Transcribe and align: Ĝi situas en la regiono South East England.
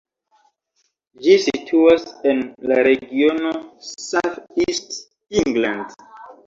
Ĝi 1.25 1.35
situas 1.43 2.07
en 2.31 2.41
la 2.73 2.81
regiono 2.89 3.53
South 3.93 4.43
East 4.69 5.01
England. 5.45 5.97